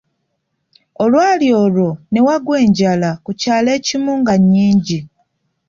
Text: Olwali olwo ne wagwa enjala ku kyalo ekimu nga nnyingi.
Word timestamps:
Olwali 1.03 1.47
olwo 1.63 1.89
ne 2.11 2.19
wagwa 2.25 2.55
enjala 2.65 3.09
ku 3.23 3.31
kyalo 3.41 3.69
ekimu 3.77 4.11
nga 4.21 4.33
nnyingi. 4.41 4.99